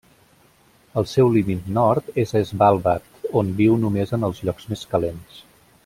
El 1.01 1.05
seu 1.11 1.29
límit 1.35 1.67
nord 1.75 2.09
és 2.23 2.33
a 2.39 2.41
Svalbard, 2.53 3.13
on 3.43 3.55
viu 3.61 3.77
només 3.85 4.15
en 4.19 4.29
els 4.31 4.43
llocs 4.49 4.67
més 4.73 4.87
calents. 4.95 5.43